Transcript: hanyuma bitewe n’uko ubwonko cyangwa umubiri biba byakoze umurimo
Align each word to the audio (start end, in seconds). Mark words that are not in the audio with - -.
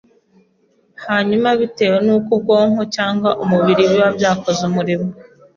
hanyuma 1.07 1.49
bitewe 1.61 1.97
n’uko 2.05 2.29
ubwonko 2.37 2.81
cyangwa 2.95 3.29
umubiri 3.43 3.81
biba 3.91 4.07
byakoze 4.17 4.59
umurimo 4.69 5.07